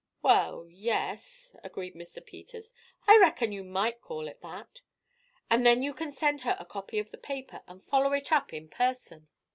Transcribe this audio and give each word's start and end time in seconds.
"Well, 0.23 0.65
yes," 0.67 1.55
agreed 1.63 1.93
Mr. 1.93 2.25
Peters. 2.25 2.73
"I 3.05 3.17
reckon 3.19 3.51
you 3.51 3.63
might 3.63 4.01
call 4.01 4.27
it 4.27 4.41
that." 4.41 4.81
"And 5.47 5.63
then 5.63 5.83
you 5.83 5.93
can 5.93 6.11
send 6.11 6.41
her 6.41 6.57
a 6.59 6.65
copy 6.65 6.97
of 6.97 7.11
the 7.11 7.19
paper, 7.19 7.61
and 7.67 7.83
follow 7.85 8.11
it 8.13 8.31
up 8.31 8.51
in 8.51 8.67
person." 8.67 9.27